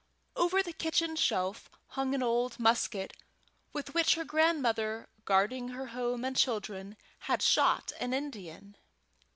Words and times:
Over 0.35 0.63
the 0.63 0.73
kitchen 0.73 1.15
shelf 1.15 1.69
hung 1.89 2.15
an 2.15 2.23
old 2.23 2.59
musket 2.59 3.13
with 3.71 3.93
which 3.93 4.15
her 4.15 4.23
great 4.23 4.41
grandmother, 4.45 5.09
guarding 5.25 5.67
her 5.67 5.85
home 5.93 6.25
and 6.25 6.35
children, 6.35 6.97
had 7.19 7.43
shot 7.43 7.91
an 7.99 8.11
Indian. 8.11 8.77